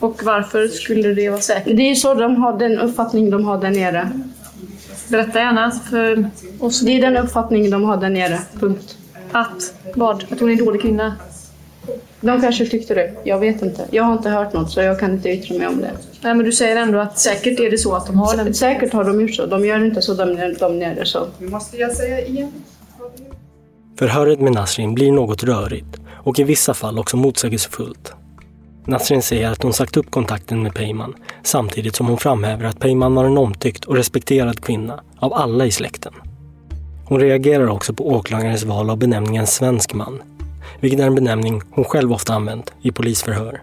[0.00, 1.76] Och varför skulle det vara säkert?
[1.76, 4.10] Det är så de har den uppfattning de har där nere.
[5.08, 6.30] Berätta gärna för
[6.60, 6.80] oss.
[6.80, 8.40] Det är den uppfattning de har där nere.
[8.60, 8.96] Punkt.
[9.32, 10.24] Att vad?
[10.30, 11.14] Att hon är en dålig kvinna?
[12.20, 13.14] De kanske tyckte det.
[13.24, 13.86] Jag vet inte.
[13.90, 15.90] Jag har inte hört något så jag kan inte yttra mig om det.
[16.20, 18.54] Nej, men du säger ändå att säkert är det så att de har den.
[18.54, 19.46] Säkert har de gjort så.
[19.46, 21.26] De gör inte så de, de nere så.
[21.38, 22.52] Måste jag säga igen?
[23.98, 28.12] Förhöret med Nasrin blir något rörigt och i vissa fall också motsägelsefullt.
[28.88, 33.14] Nasrin säger att hon sagt upp kontakten med Peyman samtidigt som hon framhäver att Peyman
[33.14, 36.12] var en omtyckt och respekterad kvinna av alla i släkten.
[37.04, 40.22] Hon reagerar också på åklagarens val av benämningen svensk man,
[40.80, 43.62] vilket är en benämning hon själv ofta använt i polisförhör.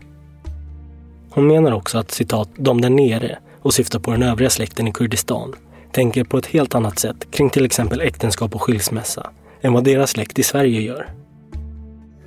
[1.29, 4.91] Hon menar också att citat “de där nere” och syftar på den övriga släkten i
[4.91, 5.55] Kurdistan
[5.91, 9.29] tänker på ett helt annat sätt kring till exempel äktenskap och skilsmässa
[9.61, 11.09] än vad deras släkt i Sverige gör.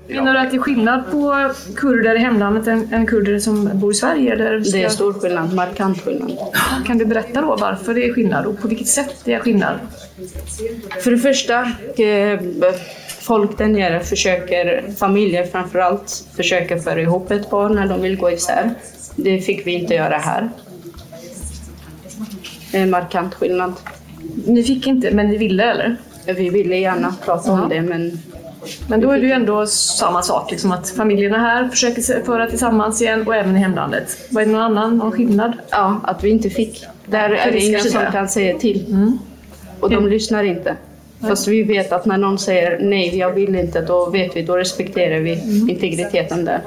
[0.09, 3.93] Menar du att det är skillnad på kurder i hemlandet än, än kurder som bor
[3.93, 4.33] i Sverige?
[4.33, 5.55] Eller ska- Det är stor skillnad.
[5.55, 6.33] Markant skillnad.
[6.87, 9.75] Kan du berätta då varför det är skillnad och på vilket sätt det är skillnad?
[11.01, 11.61] För det första,
[12.03, 12.41] eh,
[13.21, 18.17] folk där nere försöker, familjer framför allt, försöker föra ihop ett par när de vill
[18.17, 18.71] gå isär.
[19.17, 20.49] Det fick vi inte göra här.
[22.73, 23.73] En markant skillnad.
[24.47, 25.97] Ni fick inte, men ni ville eller?
[26.27, 28.19] Vi ville gärna prata om det men...
[28.89, 33.03] Men då är det ju ändå samma sak, liksom att familjerna här försöker föra tillsammans
[33.03, 34.19] igen och även i hemlandet.
[34.31, 35.53] Vad är det någon annan någon skillnad?
[35.71, 36.85] Ja, att vi inte fick.
[37.07, 39.19] Där är det ingen som kan säga till.
[39.81, 40.77] Och de lyssnar inte.
[41.21, 44.57] Fast vi vet att när någon säger nej, jag vill inte, då vet vi, då
[44.57, 45.33] respekterar vi
[45.71, 46.61] integriteten där.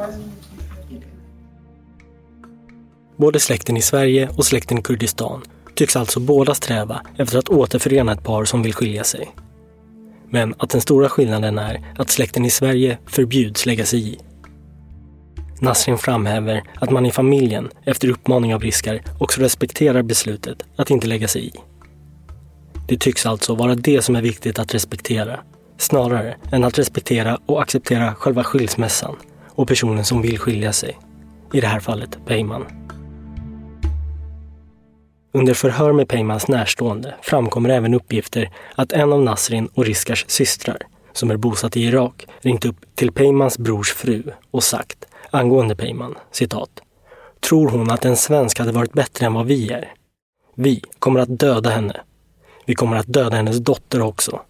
[3.17, 5.41] Både släkten i Sverige och släkten i Kurdistan
[5.75, 9.31] tycks alltså båda sträva efter att återförena ett par som vill skilja sig.
[10.33, 14.17] Men att den stora skillnaden är att släkten i Sverige förbjuds lägga sig i.
[15.59, 21.07] Nasrin framhäver att man i familjen, efter uppmaning av Riskar, också respekterar beslutet att inte
[21.07, 21.51] lägga sig i.
[22.87, 25.39] Det tycks alltså vara det som är viktigt att respektera,
[25.77, 29.15] snarare än att respektera och acceptera själva skilsmässan
[29.49, 30.97] och personen som vill skilja sig.
[31.53, 32.65] I det här fallet Peyman.
[35.33, 40.77] Under förhör med Peymans närstående framkommer även uppgifter att en av Nasrin och Riskars systrar,
[41.13, 46.15] som är bosatt i Irak, ringt upp till Peymans brors fru och sagt angående Peyman,
[46.31, 46.69] citat.
[47.39, 49.93] Tror hon att en svensk hade varit bättre än vad vi är?
[50.55, 52.01] Vi kommer att döda henne.
[52.65, 54.41] Vi kommer att döda hennes dotter också.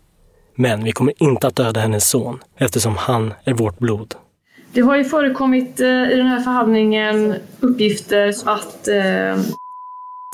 [0.55, 4.15] Men vi kommer inte att döda hennes son eftersom han är vårt blod.
[4.73, 9.43] Det har ju förekommit eh, i den här förhandlingen uppgifter att eh,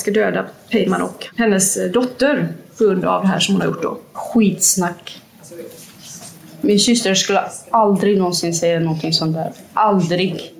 [0.02, 3.68] ska döda Peyman och hennes eh, dotter på grund av det här som hon har
[3.68, 3.98] gjort då.
[4.14, 5.22] Skitsnack.
[6.62, 9.52] Min syster skulle aldrig någonsin säga någonting sånt där.
[9.74, 10.54] Aldrig.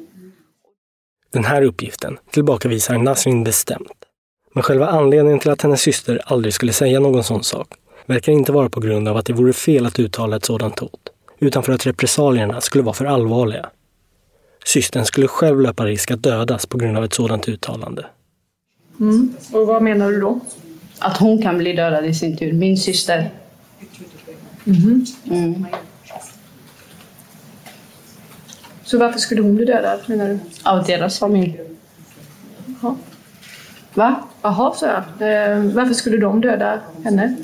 [1.34, 4.06] Den här uppgiften tillbakavisar Nasrin bestämt.
[4.54, 7.68] Men själva anledningen till att hennes syster aldrig skulle säga någon sån sak
[8.06, 11.10] verkar inte vara på grund av att det vore fel att uttala ett sådant hot,
[11.40, 13.70] utan för att repressalierna skulle vara för allvarliga.
[14.66, 18.06] Systern skulle själv löpa risk att dödas på grund av ett sådant uttalande.
[19.00, 19.34] Mm.
[19.52, 20.40] Och vad menar du då?
[21.00, 22.54] Att hon kan bli dödad i sin tur.
[22.54, 23.30] Min syster.
[24.64, 25.06] Mhm.
[25.32, 25.66] Mm.
[28.84, 30.40] Så varför skulle hon bli dödad menar du?
[30.64, 31.60] Av deras familj.
[32.82, 32.96] Jaha.
[33.94, 34.16] Va?
[34.42, 34.98] Jaha, sa jag.
[34.98, 37.36] Eh, varför skulle de döda henne?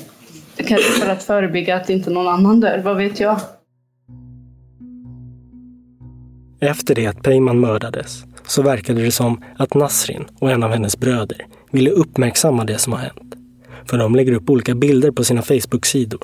[0.56, 2.78] Kanske för att förebygga att inte någon annan dör.
[2.84, 3.40] Vad vet jag?
[6.60, 10.98] Efter det att Peyman mördades så verkade det som att Nasrin och en av hennes
[10.98, 13.34] bröder ville uppmärksamma det som har hänt.
[13.90, 16.20] För de lägger upp olika bilder på sina Facebook-sidor.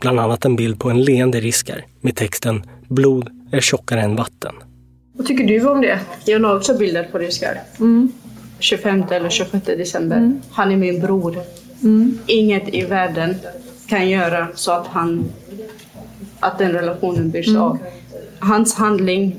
[0.00, 4.54] Bland annat en bild på en leende riskar med texten “Blod är tjockare än vatten”.
[5.12, 6.00] Vad tycker du om det?
[6.24, 7.60] Jag la också bilder på Riskar.
[7.80, 8.12] Mm.
[8.58, 10.32] 25 eller 26 december.
[10.50, 11.36] Han är min bror.
[11.82, 12.18] Mm.
[12.26, 13.34] Inget i världen
[13.86, 15.24] kan göra så att han
[16.40, 17.62] att den relationen blir Mm.
[17.62, 17.78] av.
[18.38, 19.36] Hans handling,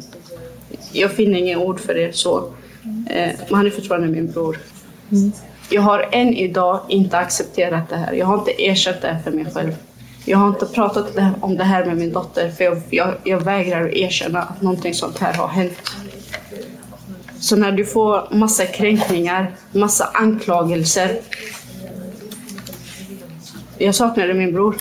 [0.92, 2.38] jag finner inga ord för det så.
[3.10, 4.58] Eh, men han är fortfarande min bror.
[5.12, 5.32] Mm.
[5.70, 8.14] Jag har än idag inte accepterat det här.
[8.14, 9.76] Jag har inte erkänt det här för mig själv.
[10.26, 13.88] Jag har inte pratat om det här med min dotter för jag, jag, jag vägrar
[13.88, 15.74] att erkänna att någonting sånt här har hänt.
[17.40, 21.20] Så när du får massa kränkningar, massa anklagelser.
[23.78, 24.76] Jag saknade min bror.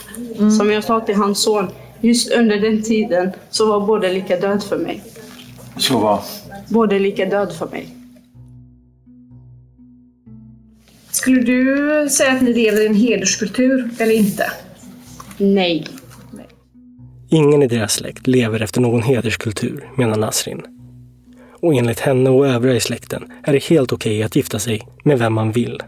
[0.58, 1.70] Som jag sa till hans son,
[2.00, 5.02] just under den tiden så var båda lika död för mig.
[5.80, 6.20] Så vad?
[6.68, 7.88] Båda lika död för mig.
[11.10, 14.52] Skulle du säga att ni lever i en hederskultur eller inte?
[15.38, 15.86] Nej.
[17.30, 20.62] Ingen i deras släkt lever efter någon hederskultur, menar Nasrin.
[21.62, 25.18] Och enligt henne och övriga i släkten är det helt okej att gifta sig med
[25.18, 25.82] vem man vill.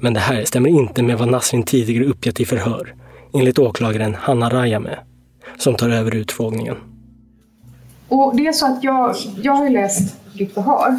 [0.00, 2.94] Men det här stämmer inte med vad Nasrin tidigare uppgett i förhör,
[3.34, 4.98] enligt åklagaren Hanna Rajame,
[5.58, 6.76] som tar över utfrågningen.
[8.10, 10.98] Och det är så att jag, jag har ju läst ditt förhör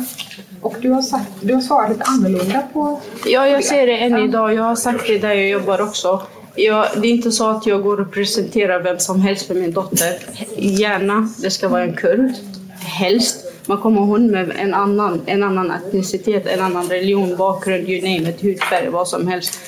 [0.61, 4.17] och du har, sagt, du har svarat lite annorlunda på Ja, jag ser det än
[4.17, 4.53] idag.
[4.53, 6.21] Jag har sagt det där jag jobbar också.
[6.55, 9.71] Jag, det är inte så att jag går och presenterar vem som helst för min
[9.71, 10.17] dotter.
[10.57, 12.31] Gärna, det ska vara en kurd.
[12.79, 13.45] Helst.
[13.65, 18.29] Man kommer hon med en annan, en annan etnicitet, en annan religion, bakgrund, you name
[18.29, 19.59] it, hudfärg, vad som helst.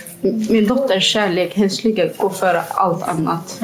[0.50, 3.60] Min dotters kärlek, hennes lycka går före allt annat.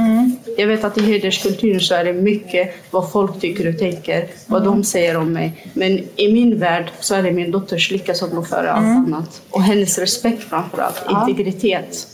[0.58, 4.64] Jag vet att i hederskulturen så är det mycket vad folk tycker och tänker, vad
[4.64, 5.70] de säger om mig.
[5.74, 9.42] Men i min värld så är det min dotters lycka som går före allt annat.
[9.50, 11.28] Och hennes respekt framför allt, Ja.
[11.30, 12.08] integritet.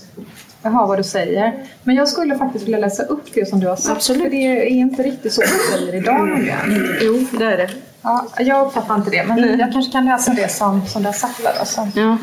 [0.61, 1.53] Jag hör vad du säger.
[1.83, 3.95] Men jag skulle faktiskt vilja läsa upp det som du har sagt.
[3.95, 4.23] Absolut.
[4.23, 6.87] För det är inte riktigt så du säger idag nämligen.
[7.01, 7.69] Jo, det är det.
[8.01, 11.13] Ja, jag uppfattar inte det, men jag kanske kan läsa det som, som du har
[11.13, 11.53] sagt där.
[11.59, 11.87] Då, så.
[11.95, 12.17] Ja.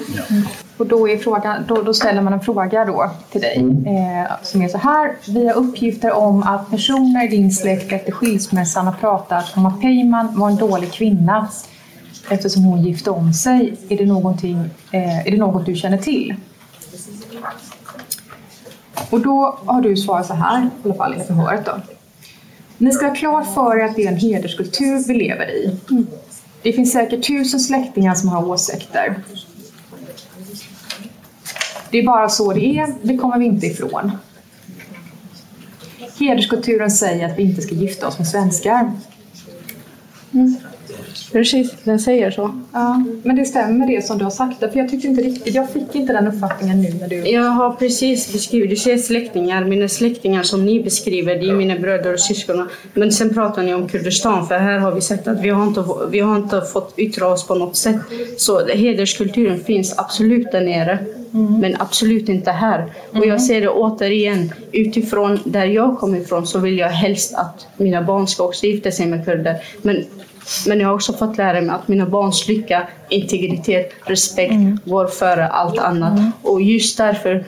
[0.82, 3.56] Och då, är frågan, då, då ställer man en fråga då till dig
[3.86, 5.16] eh, som är så här.
[5.28, 9.80] Vi har uppgifter om att personer i din släkt efter skilsmässan har pratat om att
[9.80, 11.48] Peyman var en dålig kvinna
[12.28, 13.76] eftersom hon gifte om sig.
[13.88, 16.34] Är det, någonting, eh, är det något du känner till?
[19.10, 21.72] Och då har du svarat så här, i alla fall i förhöret då.
[22.78, 25.76] Ni ska ha klart för er att det är en hederskultur vi lever i.
[26.62, 29.16] Det finns säkert tusen släktingar som har åsikter.
[31.92, 34.12] Det är bara så det är, det kommer vi inte ifrån.
[36.20, 38.92] Hederskulturen säger att vi inte ska gifta oss med svenskar.
[41.32, 42.60] Precis, den säger så.
[42.72, 44.58] Ja, men det stämmer det som du har sagt.
[44.58, 47.16] För jag tyckte inte riktigt, jag fick inte den uppfattningen nu när du...
[47.16, 51.78] Jag har precis beskrivit, du ser släktingar, mina släktingar som ni beskriver, det är mina
[51.78, 52.68] bröder och syskon.
[52.94, 55.84] Men sen pratar ni om Kurdistan, för här har vi sett att vi har inte,
[56.10, 57.96] vi har inte fått yttra oss på något sätt.
[58.36, 60.98] Så hederskulturen finns absolut där nere,
[61.32, 62.92] men absolut inte här.
[63.12, 67.66] Och jag ser det återigen, utifrån där jag kommer ifrån så vill jag helst att
[67.76, 69.56] mina barn ska också gifta sig med kurder.
[69.82, 70.04] Men
[70.66, 74.54] men jag har också fått lära mig att mina barns lycka, integritet, respekt
[74.84, 76.20] går före allt annat.
[76.42, 77.44] Och just därför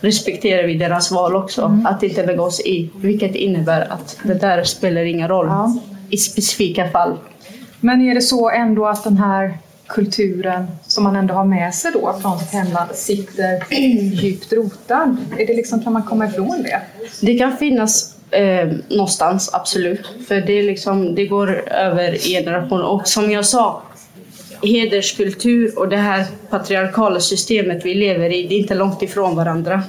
[0.00, 1.82] respekterar vi deras val också.
[1.84, 2.90] Att inte lägga oss i.
[2.96, 5.50] Vilket innebär att det där spelar ingen roll
[6.10, 7.16] i specifika fall.
[7.80, 9.58] Men är det så ändå att den här
[9.92, 13.74] kulturen som man ändå har med sig då från sitt hemland sitter
[14.14, 15.16] djupt rotad?
[15.38, 16.82] Är det liksom, kan man komma ifrån det?
[17.20, 20.08] Det kan finnas eh, någonstans, absolut.
[20.28, 22.84] För det, är liksom, det går över generationer.
[22.84, 23.82] Och som jag sa,
[24.62, 29.82] hederskultur och det här patriarkala systemet vi lever i, det är inte långt ifrån varandra.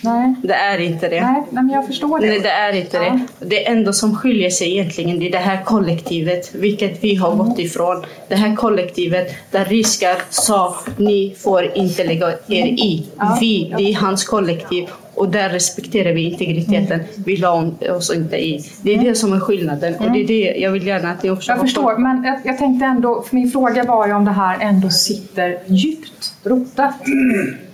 [0.00, 0.34] Nej.
[0.42, 1.20] Det är inte det.
[1.20, 2.26] Nej, men jag förstår det.
[2.26, 3.20] Nej, det är inte det.
[3.38, 7.58] Det enda som skiljer sig egentligen det är det här kollektivet, vilket vi har gått
[7.58, 8.04] ifrån.
[8.28, 13.06] Det här kollektivet där Riskar sa ni får inte lägga er i.
[13.40, 17.00] Vi, det är hans kollektiv och där respekterar vi integriteten.
[17.26, 18.64] Vi la oss inte i.
[18.82, 21.30] Det är det som är skillnaden och det är det jag vill gärna att ni
[21.30, 24.30] också Jag förstår, men jag, jag tänkte ändå, för min fråga var ju om det
[24.30, 26.94] här ändå sitter djupt rotat.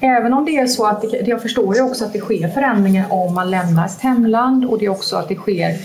[0.00, 3.06] Även om det är så att, det, jag förstår ju också att det sker förändringar
[3.10, 5.76] om man lämnar sitt hemland och det är också att det sker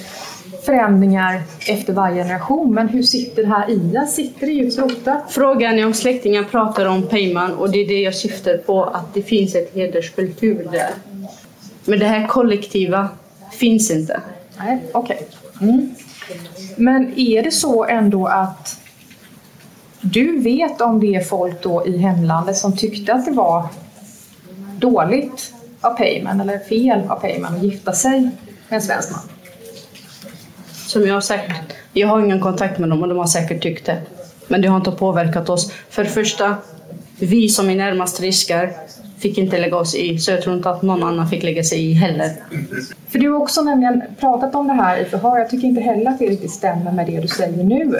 [0.65, 2.73] förändringar efter varje generation.
[2.73, 4.07] Men hur sitter det här i en?
[4.07, 5.23] Sitter det djupt rotat?
[5.29, 9.13] Frågan är om släktingar pratar om Peyman och det är det jag syftar på, att
[9.13, 10.89] det finns ett hederskultur där.
[11.85, 13.09] Men det här kollektiva
[13.51, 14.21] finns inte.
[14.57, 15.27] Nej, okej.
[15.61, 15.95] Mm.
[16.75, 18.80] Men är det så ändå att
[20.01, 23.67] du vet om det är folk då i hemlandet som tyckte att det var
[24.77, 28.31] dåligt av Peyman eller fel av Peyman att gifta sig med
[28.69, 29.19] en svensk man?
[30.71, 33.85] Som jag har sagt, jag har ingen kontakt med dem och de har säkert tyckt
[33.85, 34.01] det.
[34.47, 35.71] Men det har inte påverkat oss.
[35.89, 36.55] För det första,
[37.19, 38.73] vi som är närmast riskar
[39.19, 41.91] fick inte lägga oss i, så jag tror inte att någon annan fick lägga sig
[41.91, 42.31] i heller.
[43.07, 45.37] För du har också nämligen pratat om det här i förhör.
[45.37, 47.99] Jag tycker inte heller att det riktigt stämmer med det du säger nu.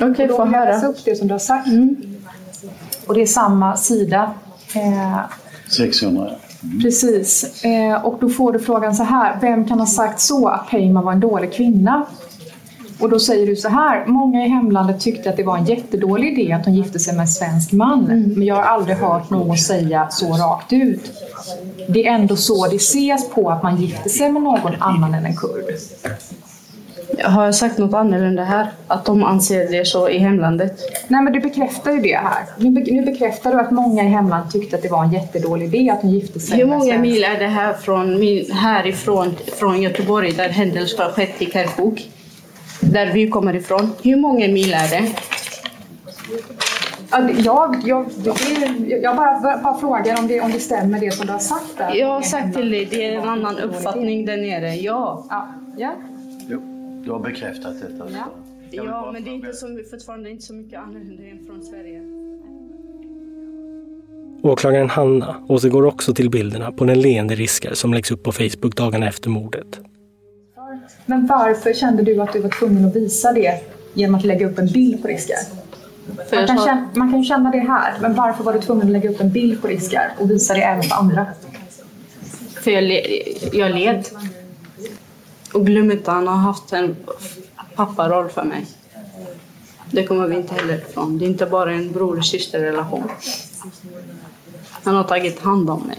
[0.00, 0.64] Okej, då få höra.
[0.64, 1.68] läsa upp det som du har sagt.
[3.06, 4.34] Och det är samma sida.
[4.74, 5.18] Eh,
[5.76, 6.30] 600
[6.82, 7.64] Precis.
[7.64, 9.38] Eh, och då får du frågan så här.
[9.40, 12.06] Vem kan ha sagt så att Peyman var en dålig kvinna?
[13.00, 16.38] Och då säger du så här, många i hemlandet tyckte att det var en jättedålig
[16.38, 18.04] idé att hon gifte sig med en svensk man.
[18.36, 21.12] Men jag har aldrig hört någon säga så rakt ut.
[21.88, 25.26] Det är ändå så det ses på att man gifter sig med någon annan än
[25.26, 25.64] en kurd.
[27.24, 28.66] Har jag sagt något annorlunda här?
[28.86, 30.80] Att de anser det så i hemlandet?
[31.08, 32.44] Nej men du bekräftar ju det här.
[32.58, 35.74] Nu, be nu bekräftar du att många i hemlandet tyckte att det var en jättedålig
[35.74, 39.82] idé att hon gifte sig Hur många mil är det här från, min- härifrån från
[39.82, 42.10] Göteborg där händelsen har skett i Kirkuk?
[42.80, 43.92] Där vi kommer ifrån.
[44.02, 45.08] Hur många mil är det?
[47.10, 48.06] Ja, det- Jag, jag,
[49.02, 51.94] jag bara, bara frågar om det, om det stämmer det som du har sagt där.
[51.94, 54.74] Jag har sagt till dig, det är en annan uppfattning där nere.
[54.74, 55.24] Ja.
[55.30, 55.48] Ja.
[55.76, 55.92] ja.
[57.08, 58.10] Du har bekräftat detta.
[58.10, 58.32] Ja,
[58.70, 62.02] ja men det är inte så, fortfarande inte så mycket annorlunda än från Sverige.
[64.42, 68.76] Åklagaren Hanna återgår också till bilderna på den leende riskar som läggs upp på Facebook
[68.76, 69.80] dagarna efter mordet.
[71.06, 73.60] Men varför kände du att du var tvungen att visa det
[73.94, 75.36] genom att lägga upp en bild på riskar?
[76.32, 78.92] Man kan, känna, man kan ju känna det här, men varför var du tvungen att
[78.92, 81.26] lägga upp en bild på riskar och visa det även för andra?
[82.64, 83.02] För jag, le,
[83.52, 84.04] jag led.
[85.52, 86.96] Och glöm inte, han har haft en
[87.74, 88.66] papparoll för mig.
[89.90, 91.18] Det kommer vi inte heller ifrån.
[91.18, 93.10] Det är inte bara en bror-syster-relation.
[94.82, 95.98] Han har tagit hand om mig.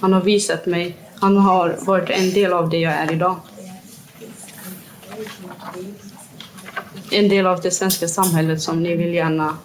[0.00, 0.96] Han har visat mig.
[1.20, 3.36] Han har varit en del av det jag är idag.
[7.10, 9.56] En del av det svenska samhället som ni vill gärna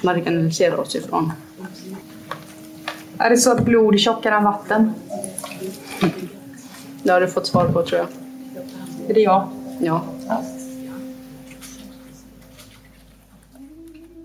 [0.00, 1.32] marginalisera oss ifrån.
[3.18, 4.94] Är det så att blod är tjockare än vatten?
[7.04, 8.08] Det har du fått svar på tror jag.
[9.08, 9.48] Är det jag?
[9.80, 10.04] Ja.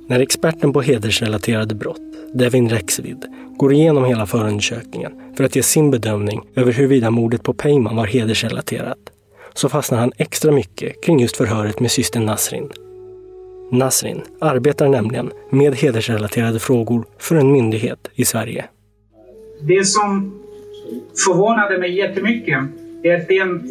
[0.08, 2.02] När experten på hedersrelaterade brott,
[2.34, 3.26] Devin Rexvid,
[3.58, 8.06] går igenom hela förundersökningen för att ge sin bedömning över huruvida mordet på Peyman var
[8.06, 8.98] hedersrelaterat,
[9.54, 12.70] så fastnar han extra mycket kring just förhöret med systern Nasrin.
[13.72, 18.66] Nasrin arbetar nämligen med hedersrelaterade frågor för en myndighet i Sverige.
[19.62, 20.42] Det som
[21.26, 22.60] förvånade mig jättemycket
[23.04, 23.70] är att den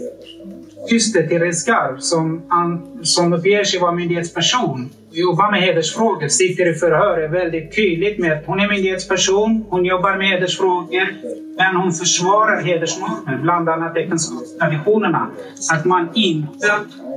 [0.89, 6.71] syster till Rezgar som, han, som uppger sig vara myndighetsperson och jobbar med hedersfrågor sitter
[6.71, 11.09] i förhör är väldigt tydligt med att hon är myndighetsperson, hon jobbar med hedersfrågor
[11.57, 15.31] men hon försvarar hedersnormer, bland annat äktenskapstraditionerna.
[15.73, 16.71] Att man inte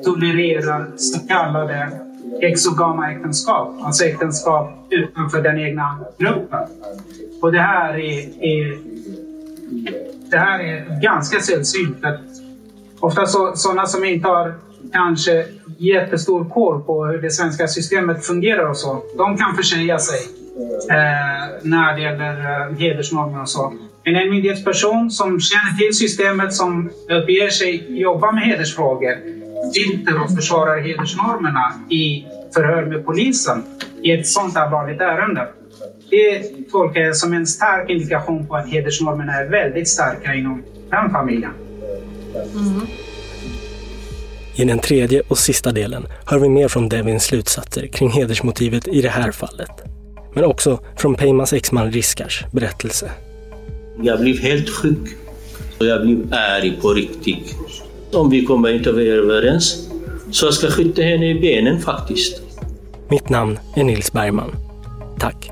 [0.04, 1.91] tolererar så kallade
[2.41, 6.60] exogama äktenskap, alltså äktenskap utanför den egna gruppen.
[7.41, 8.78] Och det här är, är
[10.30, 12.05] det här är ganska sällsynt.
[12.05, 12.19] Att
[12.99, 14.55] ofta så, sådana som inte har
[14.93, 15.45] kanske
[15.78, 20.19] jättestor koll på hur det svenska systemet fungerar och så, de kan försäga sig
[20.89, 23.74] eh, när det gäller eh, hedersnormer och så.
[24.05, 29.15] Men en myndighetsperson som känner till systemet, som uppger sig jobba med hedersfrågor,
[29.74, 33.63] sitter och försvarar hedersnormerna i förhör med polisen
[34.03, 35.47] i ett sånt allvarligt ärende.
[36.12, 41.09] Det tolkar jag som en stark indikation på att hedersnormerna är väldigt starka inom den
[41.12, 41.51] familjen.
[44.55, 49.01] I den tredje och sista delen hör vi mer från Devins slutsatser kring hedersmotivet i
[49.01, 49.72] det här fallet.
[50.34, 53.12] Men också från Peymans exman Riskars berättelse.
[54.01, 55.18] Jag blev helt sjuk.
[55.80, 57.55] Och jag blev arg på riktigt.
[58.14, 59.89] Om vi kommer inte överens
[60.32, 62.41] så jag ska skjuta henne i benen faktiskt.
[63.09, 64.55] Mitt namn är Nils Bergman.
[65.20, 65.51] Tack